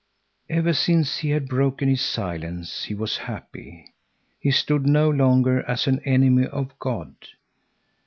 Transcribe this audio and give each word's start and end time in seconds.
Ever 0.49 0.73
since 0.73 1.19
he 1.19 1.29
had 1.29 1.47
broken 1.47 1.87
his 1.87 2.01
silence 2.01 2.85
he 2.85 2.95
was 2.95 3.17
happy. 3.17 3.93
He 4.39 4.49
stood 4.49 4.87
no 4.87 5.11
longer 5.11 5.61
as 5.69 5.85
an 5.85 5.99
enemy 6.05 6.47
of 6.47 6.79
God. 6.79 7.13